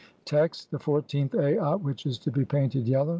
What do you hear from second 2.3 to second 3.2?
be painted] yellow.